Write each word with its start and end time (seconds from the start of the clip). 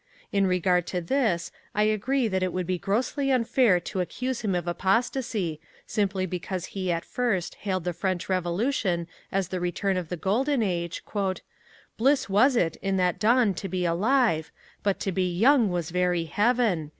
In 0.31 0.47
regard 0.47 0.87
to 0.87 0.99
this, 0.99 1.51
I 1.75 1.83
agree 1.83 2.27
that 2.27 2.41
it 2.41 2.51
would 2.51 2.65
be 2.65 2.79
grossly 2.79 3.29
unfair 3.29 3.79
to 3.81 3.99
accuse 4.01 4.41
him 4.41 4.55
of 4.55 4.67
apostasy, 4.67 5.61
simply 5.85 6.25
because 6.25 6.65
he 6.73 6.91
at 6.91 7.05
first 7.05 7.53
hailed 7.53 7.83
the 7.83 7.93
French 7.93 8.27
Revolution 8.27 9.05
as 9.31 9.49
the 9.49 9.59
return 9.59 9.97
of 9.97 10.09
the 10.09 10.17
Golden 10.17 10.63
Age 10.63 11.03
Bliss 11.99 12.27
was 12.27 12.55
it 12.55 12.77
in 12.77 12.97
that 12.97 13.19
dawn 13.19 13.53
to 13.53 13.69
be 13.69 13.85
alive, 13.85 14.51
But 14.81 14.99
to 15.01 15.11
be 15.11 15.31
young 15.37 15.69
was 15.69 15.91
very 15.91 16.23
heaven! 16.23 16.89